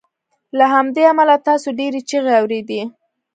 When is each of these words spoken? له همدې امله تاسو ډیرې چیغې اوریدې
له 0.57 0.65
همدې 0.73 1.03
امله 1.11 1.35
تاسو 1.47 1.67
ډیرې 1.79 2.01
چیغې 2.09 2.33
اوریدې 2.39 2.81